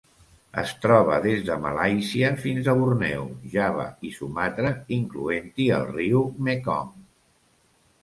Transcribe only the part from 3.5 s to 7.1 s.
Java i Sumatra, incloent-hi el riu Mekong.